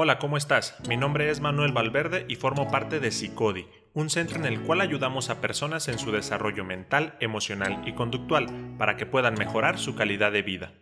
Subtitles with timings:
[0.00, 0.76] Hola, ¿cómo estás?
[0.88, 4.80] Mi nombre es Manuel Valverde y formo parte de Psicodi, un centro en el cual
[4.80, 8.46] ayudamos a personas en su desarrollo mental, emocional y conductual
[8.78, 10.72] para que puedan mejorar su calidad de vida.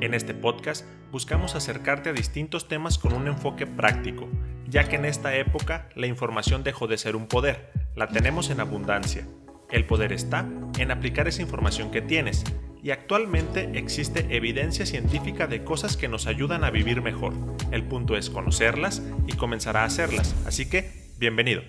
[0.00, 4.28] En este podcast buscamos acercarte a distintos temas con un enfoque práctico,
[4.68, 8.60] ya que en esta época la información dejó de ser un poder, la tenemos en
[8.60, 9.26] abundancia.
[9.72, 10.48] El poder está
[10.78, 12.44] en aplicar esa información que tienes,
[12.82, 17.32] y actualmente existe evidencia científica de cosas que nos ayudan a vivir mejor.
[17.70, 21.62] El punto es conocerlas y comenzar a hacerlas, así que bienvenido.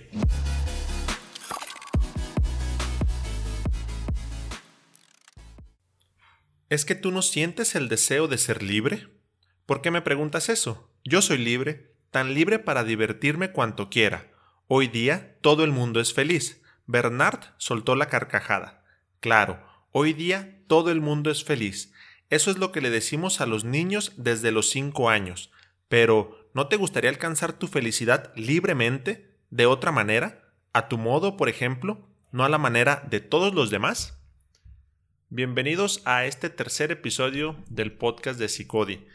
[6.68, 9.06] ¿Es que tú no sientes el deseo de ser libre?
[9.64, 10.90] ¿Por qué me preguntas eso?
[11.04, 14.32] Yo soy libre, tan libre para divertirme cuanto quiera.
[14.66, 16.62] Hoy día todo el mundo es feliz.
[16.86, 18.84] Bernard soltó la carcajada.
[19.20, 21.92] Claro, hoy día todo el mundo es feliz.
[22.30, 25.50] Eso es lo que le decimos a los niños desde los 5 años.
[25.88, 30.52] Pero, ¿no te gustaría alcanzar tu felicidad libremente, de otra manera?
[30.72, 32.08] ¿A tu modo, por ejemplo?
[32.32, 34.20] ¿No a la manera de todos los demás?
[35.28, 39.06] Bienvenidos a este tercer episodio del podcast de Psicodi.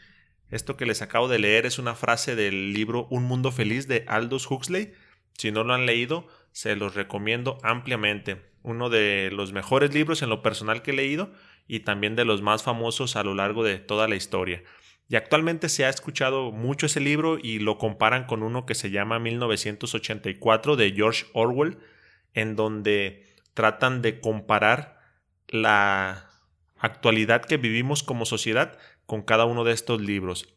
[0.50, 4.04] Esto que les acabo de leer es una frase del libro Un Mundo Feliz de
[4.08, 4.92] Aldous Huxley.
[5.38, 8.49] Si no lo han leído, se los recomiendo ampliamente.
[8.62, 11.32] Uno de los mejores libros en lo personal que he leído
[11.66, 14.62] y también de los más famosos a lo largo de toda la historia.
[15.08, 18.90] Y actualmente se ha escuchado mucho ese libro y lo comparan con uno que se
[18.90, 21.78] llama 1984 de George Orwell,
[22.32, 25.00] en donde tratan de comparar
[25.48, 26.30] la
[26.78, 30.54] actualidad que vivimos como sociedad con cada uno de estos libros.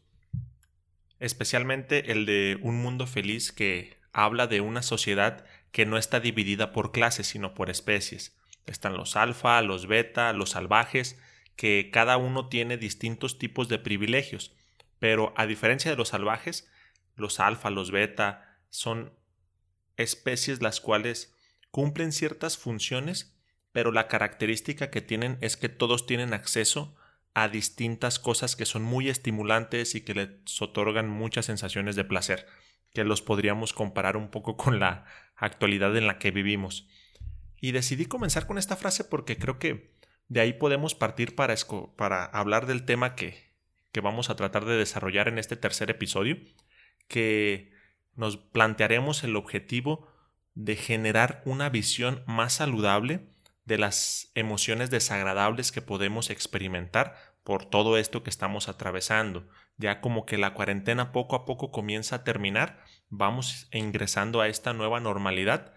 [1.19, 6.71] Especialmente el de Un Mundo Feliz que habla de una sociedad que no está dividida
[6.71, 8.37] por clases, sino por especies.
[8.65, 11.19] Están los alfa, los beta, los salvajes,
[11.57, 14.55] que cada uno tiene distintos tipos de privilegios.
[14.99, 16.71] Pero a diferencia de los salvajes,
[17.17, 19.11] los alfa, los beta, son
[19.97, 21.35] especies las cuales
[21.71, 23.33] cumplen ciertas funciones
[23.73, 26.95] pero la característica que tienen es que todos tienen acceso
[27.33, 32.47] a distintas cosas que son muy estimulantes y que les otorgan muchas sensaciones de placer,
[32.93, 35.05] que los podríamos comparar un poco con la
[35.35, 36.87] actualidad en la que vivimos.
[37.59, 39.93] Y decidí comenzar con esta frase porque creo que
[40.27, 41.55] de ahí podemos partir para,
[41.95, 43.51] para hablar del tema que,
[43.91, 46.37] que vamos a tratar de desarrollar en este tercer episodio,
[47.07, 47.71] que
[48.15, 50.07] nos plantearemos el objetivo
[50.55, 53.27] de generar una visión más saludable
[53.65, 59.47] de las emociones desagradables que podemos experimentar por todo esto que estamos atravesando.
[59.77, 64.73] Ya como que la cuarentena poco a poco comienza a terminar, vamos ingresando a esta
[64.73, 65.73] nueva normalidad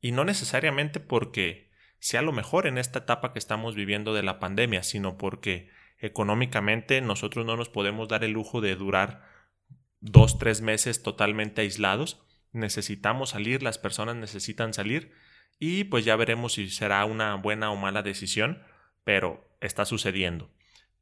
[0.00, 4.38] y no necesariamente porque sea lo mejor en esta etapa que estamos viviendo de la
[4.38, 9.24] pandemia, sino porque económicamente nosotros no nos podemos dar el lujo de durar
[10.00, 12.22] dos, tres meses totalmente aislados.
[12.52, 15.12] Necesitamos salir, las personas necesitan salir
[15.58, 18.62] y pues ya veremos si será una buena o mala decisión,
[19.04, 20.50] pero está sucediendo.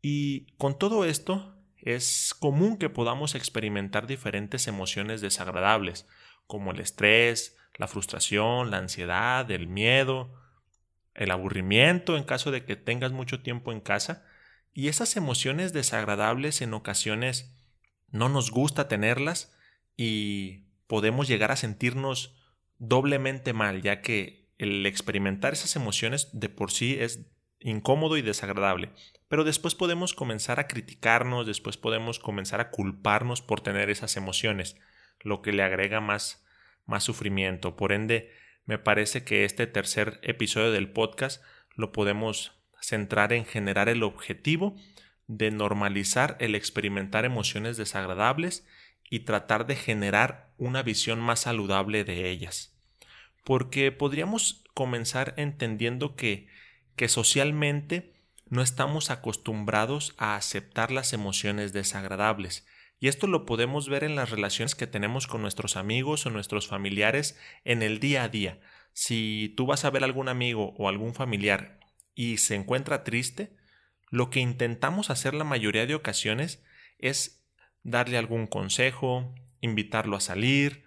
[0.00, 6.06] Y con todo esto es común que podamos experimentar diferentes emociones desagradables,
[6.46, 10.32] como el estrés, la frustración, la ansiedad, el miedo,
[11.14, 14.24] el aburrimiento en caso de que tengas mucho tiempo en casa,
[14.72, 17.54] y esas emociones desagradables en ocasiones
[18.08, 19.54] no nos gusta tenerlas
[19.96, 22.34] y podemos llegar a sentirnos
[22.78, 27.26] doblemente mal, ya que el experimentar esas emociones de por sí es
[27.64, 28.90] incómodo y desagradable,
[29.26, 34.76] pero después podemos comenzar a criticarnos, después podemos comenzar a culparnos por tener esas emociones,
[35.20, 36.46] lo que le agrega más,
[36.86, 37.74] más sufrimiento.
[37.74, 38.30] Por ende,
[38.66, 41.42] me parece que este tercer episodio del podcast
[41.74, 44.76] lo podemos centrar en generar el objetivo
[45.26, 48.66] de normalizar el experimentar emociones desagradables
[49.08, 52.74] y tratar de generar una visión más saludable de ellas
[53.44, 56.48] porque podríamos comenzar entendiendo que,
[56.96, 58.12] que socialmente
[58.48, 62.66] no estamos acostumbrados a aceptar las emociones desagradables.
[63.00, 66.68] Y esto lo podemos ver en las relaciones que tenemos con nuestros amigos o nuestros
[66.68, 68.60] familiares en el día a día.
[68.92, 71.80] Si tú vas a ver a algún amigo o algún familiar
[72.14, 73.56] y se encuentra triste,
[74.10, 76.62] lo que intentamos hacer la mayoría de ocasiones
[76.98, 77.44] es
[77.82, 80.84] darle algún consejo, invitarlo a salir,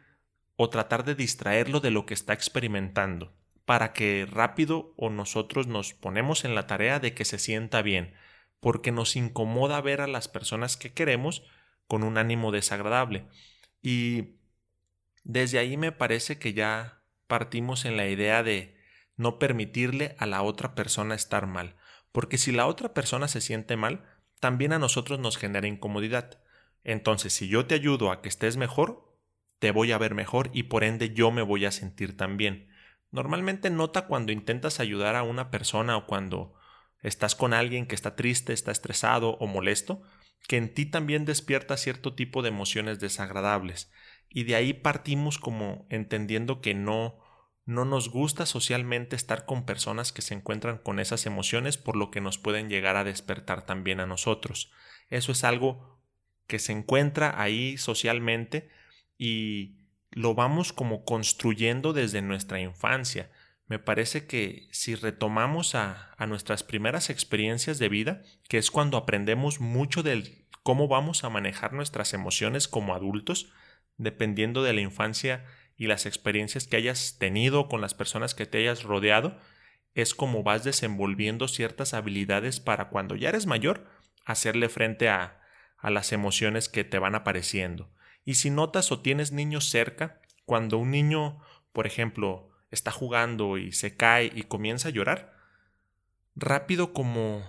[0.55, 3.33] o tratar de distraerlo de lo que está experimentando,
[3.67, 8.13] para que rápido o nosotros nos ponemos en la tarea de que se sienta bien,
[8.61, 11.43] porque nos incomoda ver a las personas que queremos
[11.85, 13.27] con un ánimo desagradable.
[13.81, 14.37] Y
[15.25, 18.77] desde ahí me parece que ya partimos en la idea de
[19.17, 21.75] no permitirle a la otra persona estar mal,
[22.13, 24.05] porque si la otra persona se siente mal,
[24.39, 26.39] también a nosotros nos genera incomodidad.
[26.85, 29.13] Entonces, si yo te ayudo a que estés mejor,
[29.59, 32.69] te voy a ver mejor y por ende yo me voy a sentir también.
[33.11, 36.53] Normalmente nota cuando intentas ayudar a una persona o cuando
[37.01, 40.01] estás con alguien que está triste, está estresado o molesto,
[40.47, 43.91] que en ti también despierta cierto tipo de emociones desagradables.
[44.29, 47.19] Y de ahí partimos como entendiendo que no
[47.67, 52.11] no nos gusta socialmente estar con personas que se encuentran con esas emociones por lo
[52.11, 54.71] que nos pueden llegar a despertar también a nosotros.
[55.09, 55.99] Eso es algo
[56.47, 58.69] que se encuentra ahí socialmente
[59.17, 59.75] y
[60.17, 63.29] lo vamos como construyendo desde nuestra infancia.
[63.67, 68.97] Me parece que si retomamos a, a nuestras primeras experiencias de vida, que es cuando
[68.97, 73.53] aprendemos mucho del cómo vamos a manejar nuestras emociones como adultos,
[73.97, 78.57] dependiendo de la infancia y las experiencias que hayas tenido con las personas que te
[78.57, 79.37] hayas rodeado,
[79.93, 83.85] es como vas desenvolviendo ciertas habilidades para cuando ya eres mayor
[84.25, 85.41] hacerle frente a,
[85.77, 87.91] a las emociones que te van apareciendo.
[88.27, 91.39] Y si notas o tienes niños cerca, cuando un niño,
[91.71, 95.33] por ejemplo, está jugando y se cae y comienza a llorar,
[96.35, 97.41] rápido como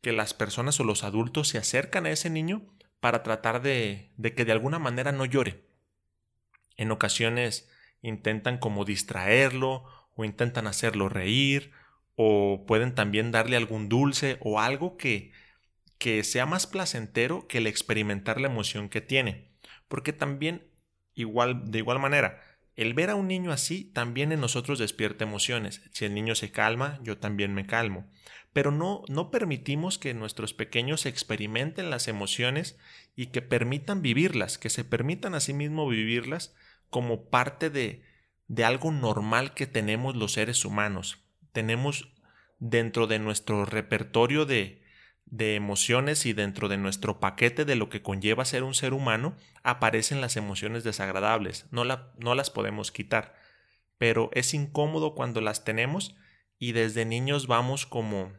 [0.00, 2.66] que las personas o los adultos se acercan a ese niño
[2.98, 5.68] para tratar de, de que de alguna manera no llore.
[6.76, 7.70] En ocasiones
[8.02, 9.84] intentan como distraerlo
[10.16, 11.70] o intentan hacerlo reír
[12.16, 15.30] o pueden también darle algún dulce o algo que,
[15.98, 19.53] que sea más placentero que el experimentar la emoción que tiene.
[19.94, 20.66] Porque también,
[21.14, 22.42] igual, de igual manera,
[22.74, 25.82] el ver a un niño así también en nosotros despierta emociones.
[25.92, 28.10] Si el niño se calma, yo también me calmo.
[28.52, 32.76] Pero no, no permitimos que nuestros pequeños experimenten las emociones
[33.14, 36.56] y que permitan vivirlas, que se permitan a sí mismos vivirlas
[36.90, 38.02] como parte de,
[38.48, 41.24] de algo normal que tenemos los seres humanos.
[41.52, 42.12] Tenemos
[42.58, 44.83] dentro de nuestro repertorio de,
[45.26, 49.36] de emociones y dentro de nuestro paquete de lo que conlleva ser un ser humano,
[49.62, 51.66] aparecen las emociones desagradables.
[51.70, 53.34] No, la, no las podemos quitar.
[53.98, 56.14] Pero es incómodo cuando las tenemos
[56.58, 58.32] y desde niños vamos como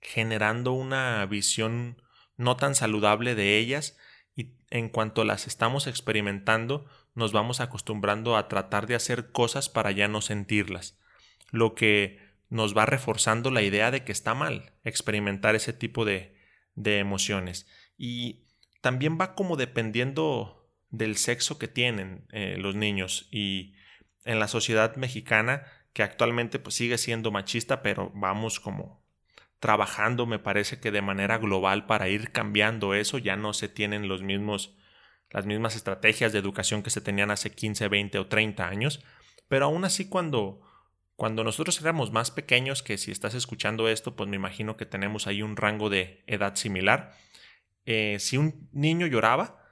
[0.00, 2.00] generando una visión
[2.36, 3.96] no tan saludable de ellas
[4.34, 9.90] y en cuanto las estamos experimentando nos vamos acostumbrando a tratar de hacer cosas para
[9.90, 10.98] ya no sentirlas,
[11.50, 16.36] lo que nos va reforzando la idea de que está mal experimentar ese tipo de,
[16.74, 17.66] de emociones.
[17.96, 18.46] Y
[18.80, 23.28] también va como dependiendo del sexo que tienen eh, los niños.
[23.30, 23.74] Y
[24.24, 29.04] en la sociedad mexicana que actualmente pues, sigue siendo machista pero vamos como
[29.60, 33.18] trabajando me parece que de manera global para ir cambiando eso.
[33.18, 34.76] Ya no se tienen los mismos
[35.30, 39.04] las mismas estrategias de educación que se tenían hace 15, 20 o 30 años,
[39.48, 40.60] pero aún así cuando,
[41.16, 45.26] cuando nosotros éramos más pequeños, que si estás escuchando esto, pues me imagino que tenemos
[45.26, 47.12] ahí un rango de edad similar,
[47.86, 49.62] eh, si un niño lloraba,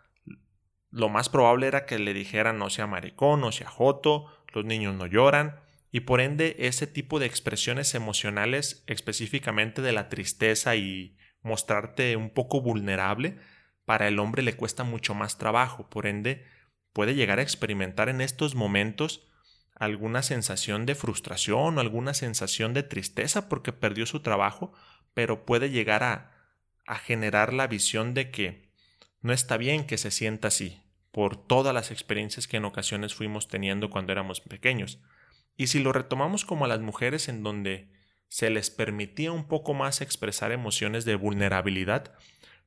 [0.91, 4.95] lo más probable era que le dijeran no sea maricón, no sea joto, los niños
[4.95, 5.61] no lloran,
[5.91, 12.31] y por ende ese tipo de expresiones emocionales, específicamente de la tristeza y mostrarte un
[12.31, 13.37] poco vulnerable,
[13.85, 16.47] para el hombre le cuesta mucho más trabajo, por ende
[16.93, 19.29] puede llegar a experimentar en estos momentos
[19.75, 24.73] alguna sensación de frustración o alguna sensación de tristeza porque perdió su trabajo,
[25.15, 26.33] pero puede llegar a,
[26.87, 28.69] a generar la visión de que
[29.21, 33.49] no está bien que se sienta así, por todas las experiencias que en ocasiones fuimos
[33.49, 35.01] teniendo cuando éramos pequeños.
[35.57, 37.89] Y si lo retomamos como a las mujeres en donde
[38.29, 42.15] se les permitía un poco más expresar emociones de vulnerabilidad,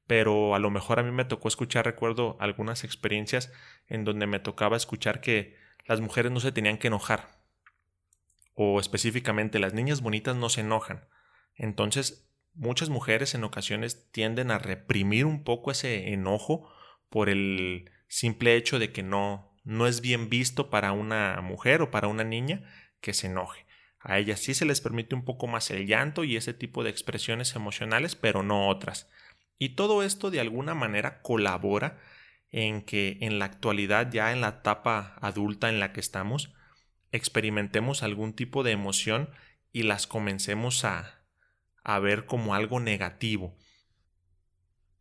[0.08, 3.52] pero a lo mejor a mí me tocó escuchar, recuerdo algunas experiencias
[3.88, 7.40] en donde me tocaba escuchar que las mujeres no se tenían que enojar.
[8.54, 11.08] O específicamente las niñas bonitas no se enojan.
[11.56, 16.70] Entonces, muchas mujeres en ocasiones tienden a reprimir un poco ese enojo
[17.10, 21.92] por el simple hecho de que no no es bien visto para una mujer o
[21.92, 22.64] para una niña
[23.02, 23.66] que se enoje.
[24.00, 26.90] A ellas sí se les permite un poco más el llanto y ese tipo de
[26.90, 29.10] expresiones emocionales, pero no otras.
[29.60, 32.00] Y todo esto de alguna manera colabora
[32.52, 36.54] en que en la actualidad, ya en la etapa adulta en la que estamos,
[37.12, 39.30] experimentemos algún tipo de emoción
[39.72, 41.22] y las comencemos a,
[41.84, 43.56] a ver como algo negativo.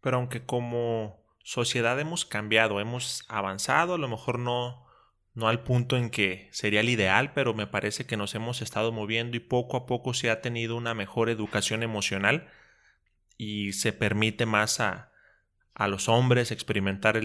[0.01, 4.87] Pero aunque como sociedad hemos cambiado, hemos avanzado, a lo mejor no,
[5.35, 8.91] no al punto en que sería el ideal, pero me parece que nos hemos estado
[8.93, 12.49] moviendo y poco a poco se ha tenido una mejor educación emocional
[13.37, 15.13] y se permite más a,
[15.77, 17.21] a los hombres experimentar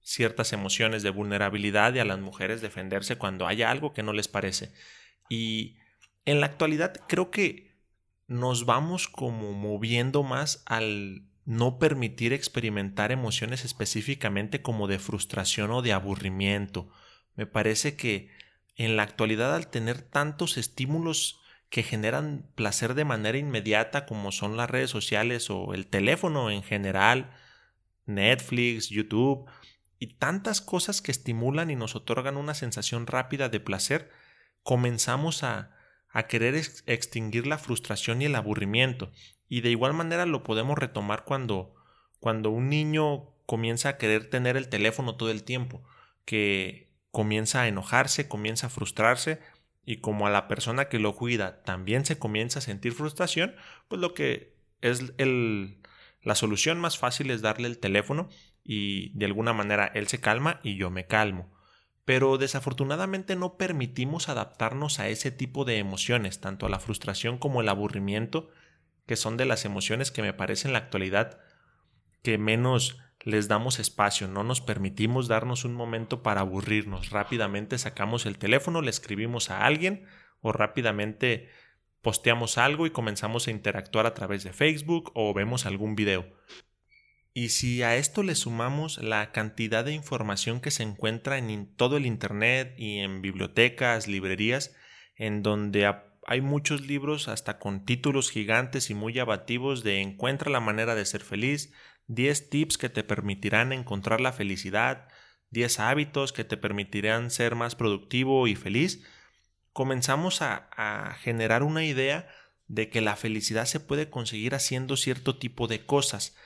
[0.00, 4.26] ciertas emociones de vulnerabilidad y a las mujeres defenderse cuando haya algo que no les
[4.26, 4.72] parece.
[5.28, 5.76] Y
[6.24, 7.76] en la actualidad creo que
[8.26, 15.82] nos vamos como moviendo más al, no permitir experimentar emociones específicamente como de frustración o
[15.82, 16.88] de aburrimiento.
[17.34, 18.30] Me parece que
[18.76, 24.56] en la actualidad al tener tantos estímulos que generan placer de manera inmediata como son
[24.56, 27.30] las redes sociales o el teléfono en general,
[28.06, 29.48] Netflix, YouTube
[29.98, 34.10] y tantas cosas que estimulan y nos otorgan una sensación rápida de placer,
[34.62, 35.76] comenzamos a,
[36.10, 36.54] a querer
[36.86, 39.10] extinguir la frustración y el aburrimiento.
[39.48, 41.74] Y de igual manera lo podemos retomar cuando,
[42.20, 45.82] cuando un niño comienza a querer tener el teléfono todo el tiempo,
[46.24, 49.40] que comienza a enojarse, comienza a frustrarse,
[49.86, 53.54] y como a la persona que lo cuida también se comienza a sentir frustración,
[53.88, 55.78] pues lo que es el,
[56.24, 58.28] la solución más fácil es darle el teléfono
[58.64, 61.52] y de alguna manera él se calma y yo me calmo.
[62.04, 67.60] Pero desafortunadamente no permitimos adaptarnos a ese tipo de emociones, tanto a la frustración como
[67.60, 68.50] el aburrimiento,
[69.06, 71.40] que son de las emociones que me parece en la actualidad
[72.22, 77.10] que menos les damos espacio, no nos permitimos darnos un momento para aburrirnos.
[77.10, 80.06] Rápidamente sacamos el teléfono, le escribimos a alguien
[80.40, 81.48] o rápidamente
[82.04, 86.24] posteamos algo y comenzamos a interactuar a través de Facebook o vemos algún video.
[87.32, 91.96] Y si a esto le sumamos la cantidad de información que se encuentra en todo
[91.96, 94.76] el Internet y en bibliotecas, librerías,
[95.16, 95.92] en donde
[96.26, 101.04] hay muchos libros hasta con títulos gigantes y muy abativos de Encuentra la manera de
[101.06, 101.72] ser feliz,
[102.06, 105.08] 10 tips que te permitirán encontrar la felicidad,
[105.50, 109.04] 10 hábitos que te permitirán ser más productivo y feliz,
[109.74, 112.28] comenzamos a, a, generar una idea
[112.68, 116.36] de que la felicidad se puede conseguir haciendo cierto tipo de cosas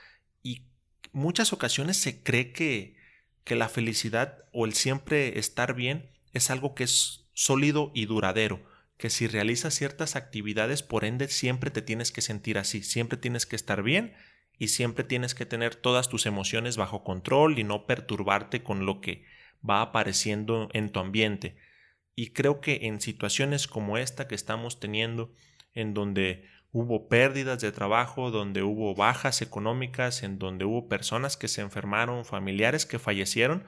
[0.42, 0.66] y
[1.12, 2.96] muchas ocasiones se cree que,
[3.44, 8.64] que la felicidad o el siempre estar bien es algo que es sólido y duradero,
[8.96, 13.44] que si realizas ciertas actividades por ende siempre te tienes que sentir así, siempre tienes
[13.44, 14.14] que estar bien
[14.58, 19.02] y siempre tienes que tener todas tus emociones bajo control y no perturbarte con lo
[19.02, 19.24] que
[19.68, 21.56] va apareciendo en tu ambiente.
[22.18, 25.32] Y creo que en situaciones como esta que estamos teniendo,
[25.72, 31.46] en donde hubo pérdidas de trabajo, donde hubo bajas económicas, en donde hubo personas que
[31.46, 33.62] se enfermaron, familiares que fallecieron,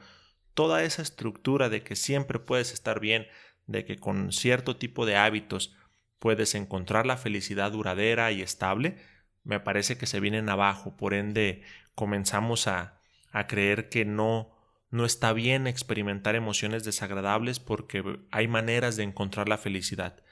[0.53, 3.29] toda esa estructura de que siempre puedes estar bien,
[3.69, 5.77] de que con cierto tipo de hábitos
[6.19, 8.97] puedes encontrar la felicidad duradera y estable,
[9.45, 11.63] me parece que se vienen abajo, por ende
[11.95, 14.51] comenzamos a, a creer que no,
[14.91, 20.23] no está bien experimentar emociones desagradables porque hay maneras de encontrar la felicidad.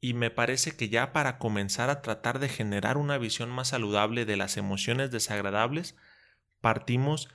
[0.00, 4.26] Y me parece que ya para comenzar a tratar de generar una visión más saludable
[4.26, 5.96] de las emociones desagradables,
[6.60, 7.28] partimos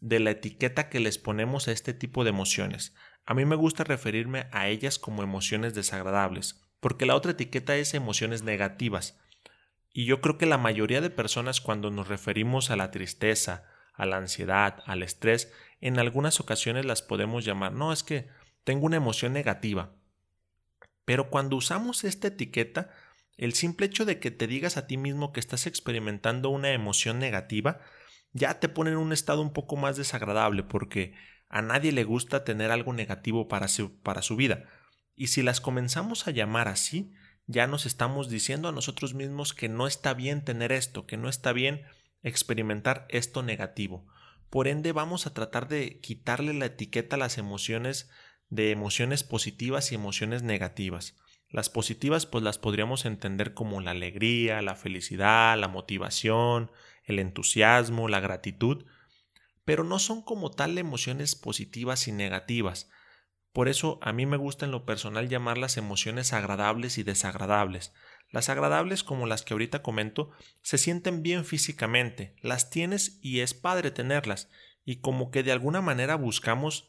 [0.00, 2.94] de la etiqueta que les ponemos a este tipo de emociones.
[3.26, 7.94] A mí me gusta referirme a ellas como emociones desagradables, porque la otra etiqueta es
[7.94, 9.18] emociones negativas,
[9.92, 14.06] y yo creo que la mayoría de personas cuando nos referimos a la tristeza, a
[14.06, 15.52] la ansiedad, al estrés,
[15.82, 18.28] en algunas ocasiones las podemos llamar, no, es que
[18.64, 19.92] tengo una emoción negativa.
[21.04, 22.90] Pero cuando usamos esta etiqueta,
[23.36, 27.18] el simple hecho de que te digas a ti mismo que estás experimentando una emoción
[27.18, 27.80] negativa,
[28.32, 31.14] ya te pone en un estado un poco más desagradable porque
[31.48, 34.64] a nadie le gusta tener algo negativo para su, para su vida.
[35.16, 37.12] Y si las comenzamos a llamar así,
[37.46, 41.28] ya nos estamos diciendo a nosotros mismos que no está bien tener esto, que no
[41.28, 41.82] está bien
[42.22, 44.06] experimentar esto negativo.
[44.52, 48.10] Por ende, vamos a tratar de quitarle la etiqueta a las emociones
[48.50, 51.16] de emociones positivas y emociones negativas.
[51.48, 56.70] Las positivas pues las podríamos entender como la alegría, la felicidad, la motivación,
[57.04, 58.84] el entusiasmo, la gratitud,
[59.64, 62.90] pero no son como tal emociones positivas y negativas,
[63.52, 67.92] por eso a mí me gusta en lo personal llamar las emociones agradables y desagradables.
[68.32, 70.30] Las agradables, como las que ahorita comento,
[70.62, 74.48] se sienten bien físicamente, las tienes y es padre tenerlas,
[74.84, 76.88] y como que de alguna manera buscamos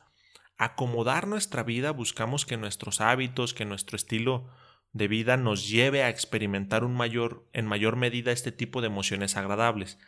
[0.57, 4.49] acomodar nuestra vida, buscamos que nuestros hábitos, que nuestro estilo
[4.93, 9.35] de vida nos lleve a experimentar un mayor, en mayor medida este tipo de emociones
[9.35, 9.99] agradables.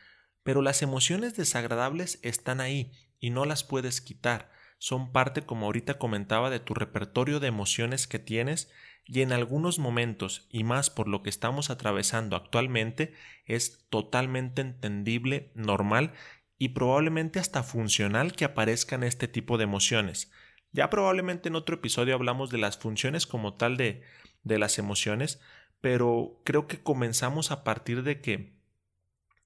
[0.43, 4.54] Pero las emociones desagradables están ahí y no las puedes quitar
[4.85, 8.71] son parte, como ahorita comentaba, de tu repertorio de emociones que tienes
[9.03, 13.11] y en algunos momentos, y más por lo que estamos atravesando actualmente,
[13.45, 16.13] es totalmente entendible, normal
[16.59, 20.31] y probablemente hasta funcional que aparezcan este tipo de emociones.
[20.71, 24.03] Ya probablemente en otro episodio hablamos de las funciones como tal de,
[24.43, 25.41] de las emociones,
[25.81, 28.53] pero creo que comenzamos a partir de que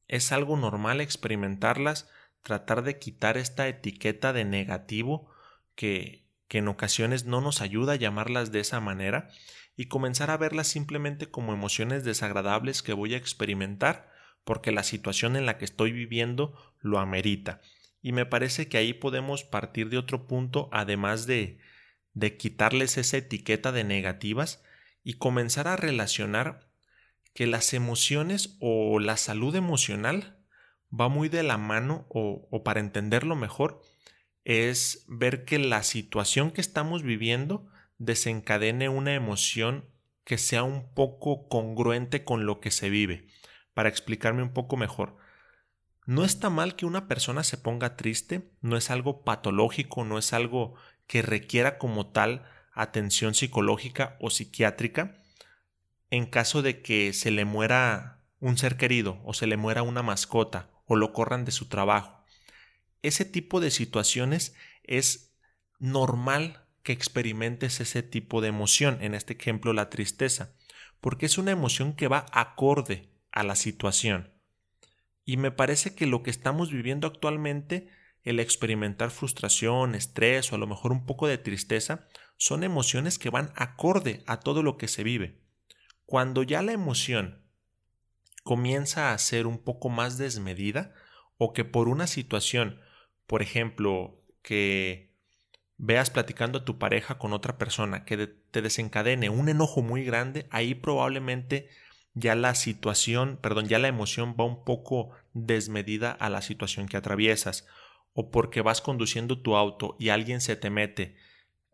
[0.09, 2.09] es algo normal experimentarlas,
[2.41, 5.29] tratar de quitar esta etiqueta de negativo
[5.75, 9.29] que, que en ocasiones no nos ayuda a llamarlas de esa manera
[9.75, 14.09] y comenzar a verlas simplemente como emociones desagradables que voy a experimentar
[14.43, 17.61] porque la situación en la que estoy viviendo lo amerita.
[18.01, 21.59] Y me parece que ahí podemos partir de otro punto, además de,
[22.13, 24.63] de quitarles esa etiqueta de negativas
[25.03, 26.67] y comenzar a relacionar
[27.33, 30.38] que las emociones o la salud emocional
[30.97, 33.81] va muy de la mano o, para entenderlo mejor
[34.43, 37.67] es ver que la situación que estamos viviendo
[37.97, 39.85] desencadene una emoción
[40.23, 43.27] que sea un poco congruente con lo que se vive.
[43.73, 45.17] Para explicarme un poco mejor,
[46.05, 50.33] no está mal que una persona se ponga triste, no es algo patológico, no es
[50.33, 55.17] algo que requiera como tal atención psicológica o psiquiátrica
[56.09, 60.01] en caso de que se le muera un ser querido o se le muera una
[60.01, 62.25] mascota o lo corran de su trabajo.
[63.01, 64.53] Ese tipo de situaciones
[64.83, 65.37] es
[65.77, 70.55] normal que experimentes ese tipo de emoción, en este ejemplo la tristeza,
[70.99, 74.33] porque es una emoción que va acorde a la situación.
[75.23, 77.87] Y me parece que lo que estamos viviendo actualmente,
[78.23, 83.29] el experimentar frustración, estrés o a lo mejor un poco de tristeza, son emociones que
[83.29, 85.39] van acorde a todo lo que se vive.
[86.05, 87.38] Cuando ya la emoción
[88.43, 90.93] comienza a ser un poco más desmedida
[91.37, 92.79] o que por una situación,
[93.27, 95.09] por ejemplo, que
[95.77, 100.47] veas platicando a tu pareja con otra persona que te desencadene un enojo muy grande,
[100.51, 101.69] ahí probablemente
[102.13, 106.97] ya la situación, perdón, ya la emoción va un poco desmedida a la situación que
[106.97, 107.65] atraviesas,
[108.13, 111.15] o porque vas conduciendo tu auto y alguien se te mete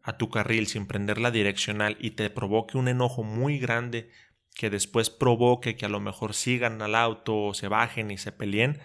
[0.04, 4.12] a tu carril sin prender la direccional y te provoque un enojo muy grande
[4.56, 8.32] que después provoque que a lo mejor sigan al auto o se bajen y se
[8.32, 8.82] peleen,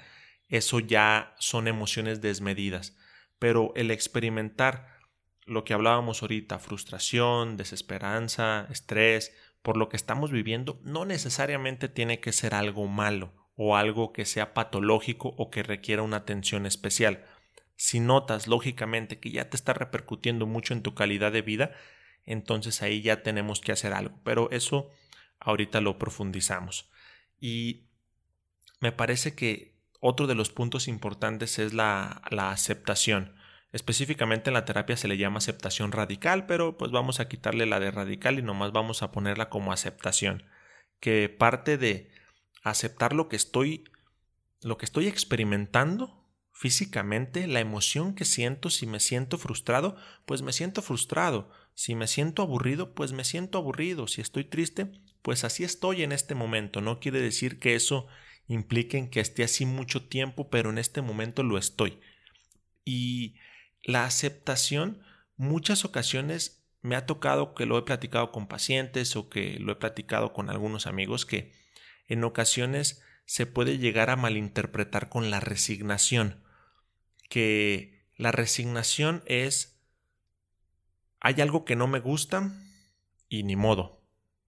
[0.48, 2.96] eso ya son emociones desmedidas.
[3.38, 4.98] Pero el experimentar
[5.46, 12.20] lo que hablábamos ahorita, frustración, desesperanza, estrés, por lo que estamos viviendo, no necesariamente tiene
[12.20, 17.24] que ser algo malo o algo que sea patológico o que requiera una atención especial.
[17.76, 21.72] Si notas lógicamente que ya te está repercutiendo mucho en tu calidad de vida,
[22.24, 24.18] entonces ahí ya tenemos que hacer algo.
[24.24, 24.90] Pero eso
[25.40, 26.90] ahorita lo profundizamos.
[27.40, 27.86] Y
[28.80, 33.34] me parece que otro de los puntos importantes es la, la aceptación.
[33.72, 37.80] Específicamente en la terapia se le llama aceptación radical, pero pues vamos a quitarle la
[37.80, 40.44] de radical y nomás vamos a ponerla como aceptación,
[40.98, 42.10] que parte de
[42.62, 43.84] aceptar lo que estoy
[44.62, 46.20] lo que estoy experimentando
[46.52, 52.06] físicamente, la emoción que siento si me siento frustrado, pues me siento frustrado, si me
[52.06, 54.92] siento aburrido, pues me siento aburrido, si estoy triste,
[55.22, 56.80] pues así estoy en este momento.
[56.80, 58.06] No quiere decir que eso
[58.46, 62.00] implique que esté así mucho tiempo, pero en este momento lo estoy.
[62.84, 63.36] Y
[63.82, 65.02] la aceptación,
[65.36, 69.76] muchas ocasiones me ha tocado que lo he platicado con pacientes o que lo he
[69.76, 71.52] platicado con algunos amigos que
[72.08, 76.42] en ocasiones se puede llegar a malinterpretar con la resignación,
[77.28, 79.78] que la resignación es
[81.20, 82.50] hay algo que no me gusta
[83.28, 83.99] y ni modo,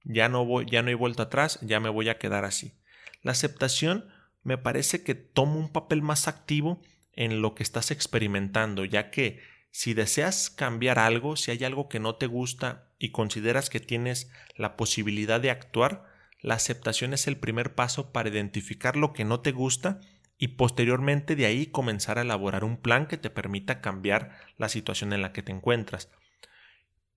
[0.05, 2.75] ya no voy, ya no hay vuelta atrás, ya me voy a quedar así.
[3.23, 4.09] La aceptación
[4.43, 9.41] me parece que toma un papel más activo en lo que estás experimentando, ya que
[9.71, 14.31] si deseas cambiar algo, si hay algo que no te gusta y consideras que tienes
[14.57, 16.05] la posibilidad de actuar,
[16.41, 20.01] la aceptación es el primer paso para identificar lo que no te gusta
[20.37, 25.13] y posteriormente de ahí comenzar a elaborar un plan que te permita cambiar la situación
[25.13, 26.11] en la que te encuentras.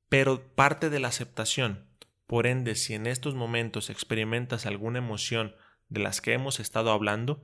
[0.10, 1.88] Pero parte de la aceptación
[2.28, 5.56] por ende, si en estos momentos experimentas alguna emoción
[5.90, 7.44] de las que hemos estado hablando,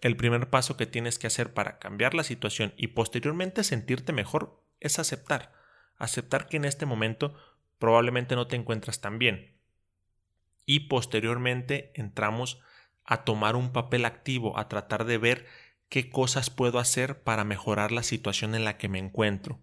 [0.00, 4.64] el primer paso que tienes que hacer para cambiar la situación y posteriormente sentirte mejor
[4.80, 5.52] es aceptar.
[5.96, 7.36] Aceptar que en este momento
[7.78, 9.56] probablemente no te encuentras tan bien.
[10.66, 12.60] Y posteriormente entramos
[13.04, 15.46] a tomar un papel activo, a tratar de ver
[15.88, 19.60] qué cosas puedo hacer para mejorar la situación en la que me encuentro.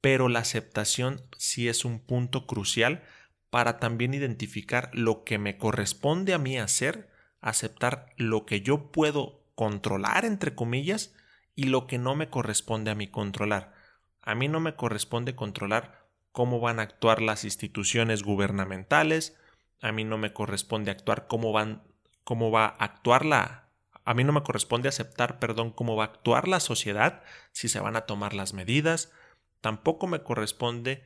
[0.00, 3.04] Pero la aceptación sí es un punto crucial
[3.52, 7.10] para también identificar lo que me corresponde a mí hacer,
[7.42, 11.14] aceptar lo que yo puedo controlar, entre comillas,
[11.54, 13.74] y lo que no me corresponde a mí controlar.
[14.22, 19.36] A mí no me corresponde controlar cómo van a actuar las instituciones gubernamentales,
[19.82, 21.82] a mí no me corresponde actuar cómo van
[22.24, 23.68] cómo va a actuar la
[24.06, 27.80] a mí no me corresponde aceptar, perdón, cómo va a actuar la sociedad, si se
[27.80, 29.12] van a tomar las medidas,
[29.60, 31.04] tampoco me corresponde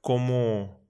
[0.00, 0.83] cómo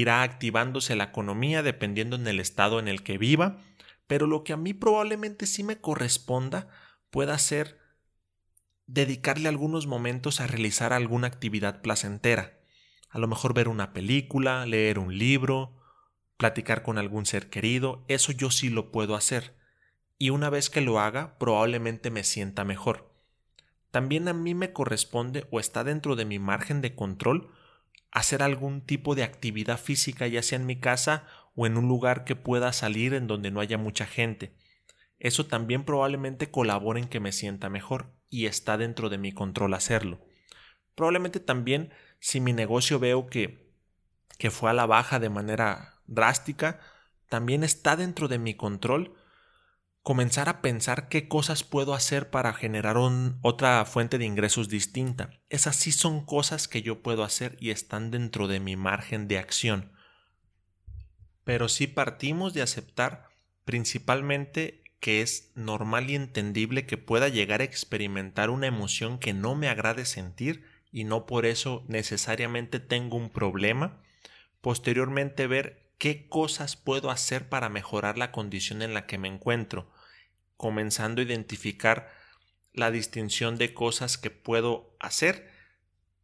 [0.00, 3.58] irá activándose la economía dependiendo en el estado en el que viva,
[4.06, 6.68] pero lo que a mí probablemente sí me corresponda
[7.10, 7.78] pueda ser
[8.86, 12.60] dedicarle algunos momentos a realizar alguna actividad placentera.
[13.10, 15.76] A lo mejor ver una película, leer un libro,
[16.36, 19.56] platicar con algún ser querido, eso yo sí lo puedo hacer.
[20.20, 23.14] y una vez que lo haga probablemente me sienta mejor.
[23.92, 27.52] También a mí me corresponde o está dentro de mi margen de control
[28.10, 32.24] hacer algún tipo de actividad física ya sea en mi casa o en un lugar
[32.24, 34.54] que pueda salir en donde no haya mucha gente.
[35.18, 39.74] Eso también probablemente colabore en que me sienta mejor y está dentro de mi control
[39.74, 40.20] hacerlo.
[40.94, 43.72] Probablemente también si mi negocio veo que,
[44.38, 46.80] que fue a la baja de manera drástica,
[47.28, 49.17] también está dentro de mi control
[50.02, 52.96] comenzar a pensar qué cosas puedo hacer para generar
[53.42, 55.30] otra fuente de ingresos distinta.
[55.50, 59.38] Esas sí son cosas que yo puedo hacer y están dentro de mi margen de
[59.38, 59.92] acción.
[61.44, 63.28] Pero si partimos de aceptar
[63.64, 69.54] principalmente que es normal y entendible que pueda llegar a experimentar una emoción que no
[69.54, 74.02] me agrade sentir y no por eso necesariamente tengo un problema.
[74.60, 79.90] Posteriormente ver qué cosas puedo hacer para mejorar la condición en la que me encuentro,
[80.56, 82.10] comenzando a identificar
[82.72, 85.50] la distinción de cosas que puedo hacer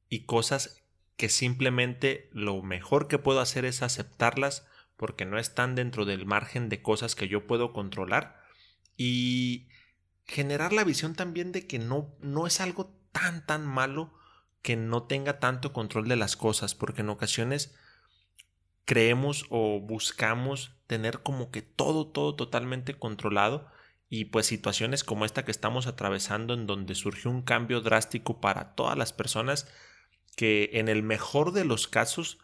[0.08, 0.82] y cosas
[1.16, 6.68] que simplemente lo mejor que puedo hacer es aceptarlas porque no están dentro del margen
[6.68, 8.40] de cosas que yo puedo controlar
[8.96, 9.68] y
[10.24, 14.12] generar la visión también de que no, no es algo tan tan malo
[14.62, 17.74] que no tenga tanto control de las cosas, porque en ocasiones
[18.84, 23.66] creemos o buscamos tener como que todo, todo totalmente controlado
[24.08, 28.74] y pues situaciones como esta que estamos atravesando en donde surgió un cambio drástico para
[28.74, 29.66] todas las personas
[30.36, 32.38] que en el mejor de los casos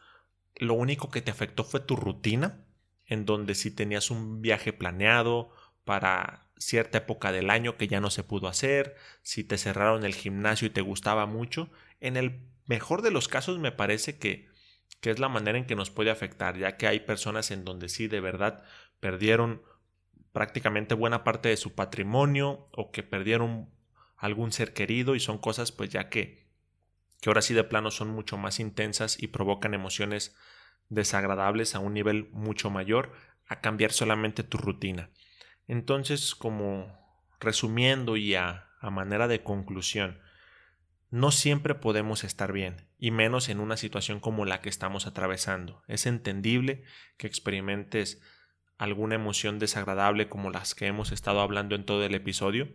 [0.57, 2.65] lo único que te afectó fue tu rutina,
[3.07, 5.51] en donde si tenías un viaje planeado
[5.85, 10.15] para cierta época del año que ya no se pudo hacer, si te cerraron el
[10.15, 14.50] gimnasio y te gustaba mucho, en el mejor de los casos me parece que,
[15.01, 17.89] que es la manera en que nos puede afectar, ya que hay personas en donde
[17.89, 18.65] sí de verdad
[19.01, 19.63] perdieron
[20.33, 23.71] prácticamente buena parte de su patrimonio o que perdieron
[24.17, 26.41] algún ser querido y son cosas pues ya que
[27.21, 30.35] que ahora sí de plano son mucho más intensas y provocan emociones
[30.89, 33.13] desagradables a un nivel mucho mayor
[33.47, 35.11] a cambiar solamente tu rutina.
[35.69, 36.99] Entonces, como
[37.39, 40.19] resumiendo y a, a manera de conclusión,
[41.11, 45.83] no siempre podemos estar bien, y menos en una situación como la que estamos atravesando.
[45.89, 46.85] Es entendible
[47.17, 48.21] que experimentes
[48.79, 52.69] alguna emoción desagradable como las que hemos estado hablando en todo el episodio,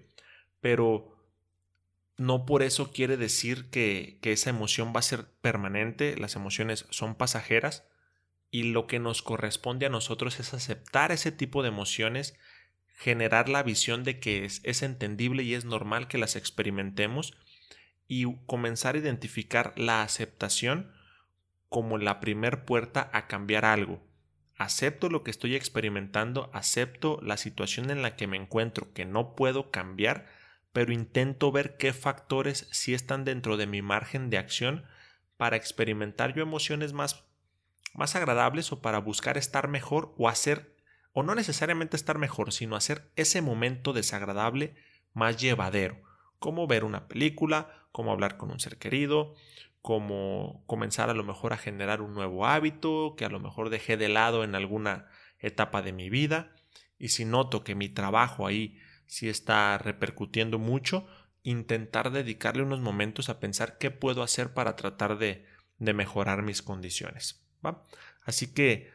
[0.60, 1.15] pero
[2.17, 7.15] no por eso quiere decir que, esa emoción va a ser permanente, las emociones son
[7.15, 7.88] pasajeras
[8.52, 12.38] y lo que nos corresponde a nosotros es aceptar ese tipo de emociones,
[12.98, 17.34] generar la visión de que es entendible y es normal que las experimentemos
[18.08, 20.91] y comenzar a identificar la aceptación
[21.70, 24.02] como la primer puerta a cambiar algo.
[24.58, 29.36] Acepto lo que estoy experimentando, acepto la situación en la que me encuentro que no
[29.36, 30.28] puedo cambiar,
[30.72, 34.86] pero intento ver qué factores sí están dentro de mi margen de acción
[35.38, 37.26] para experimentar yo emociones más,
[37.94, 40.76] más agradables o para buscar estar mejor o hacer,
[41.12, 44.76] o no necesariamente estar mejor, sino hacer ese momento desagradable
[45.13, 46.02] más llevadero,
[46.46, 49.34] como ver una película, como hablar con un ser querido,
[49.82, 53.98] como comenzar a lo mejor a generar un nuevo hábito que a lo mejor dejé
[53.98, 55.08] de lado en alguna
[55.40, 56.54] etapa de mi vida
[57.00, 58.78] y si noto que mi trabajo ahí
[59.08, 61.08] sí está repercutiendo mucho,
[61.42, 65.48] intentar dedicarle unos momentos a pensar qué puedo hacer para tratar de,
[65.80, 67.44] de mejorar mis condiciones.
[68.24, 68.92] Así que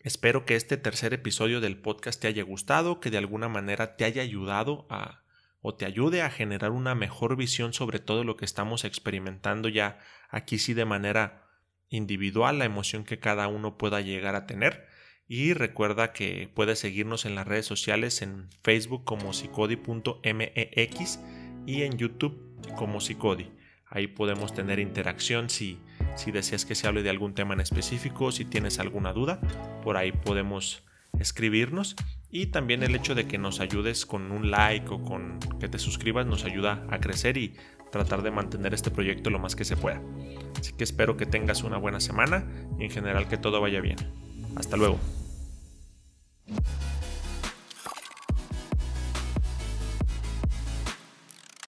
[0.00, 4.06] espero que este tercer episodio del podcast te haya gustado, que de alguna manera te
[4.06, 5.25] haya ayudado a
[5.60, 9.98] o te ayude a generar una mejor visión sobre todo lo que estamos experimentando ya
[10.28, 11.46] aquí sí de manera
[11.88, 14.86] individual, la emoción que cada uno pueda llegar a tener.
[15.28, 21.20] Y recuerda que puedes seguirnos en las redes sociales en Facebook como psicodi.mex
[21.66, 23.50] y en YouTube como psicodi.
[23.88, 25.80] Ahí podemos tener interacción si,
[26.16, 29.40] si deseas que se hable de algún tema en específico, si tienes alguna duda,
[29.82, 30.84] por ahí podemos
[31.18, 31.96] escribirnos
[32.30, 35.78] y también el hecho de que nos ayudes con un like o con que te
[35.78, 37.54] suscribas nos ayuda a crecer y
[37.90, 40.02] tratar de mantener este proyecto lo más que se pueda.
[40.58, 42.46] Así que espero que tengas una buena semana
[42.78, 43.96] y en general que todo vaya bien.
[44.56, 44.98] Hasta luego.